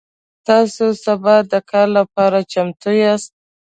تاسو 0.47 0.85
سبا 1.05 1.35
د 1.51 1.53
کار 1.69 1.87
لپاره 1.97 2.39
چمتو 2.51 2.91
یاست؟ 3.03 3.31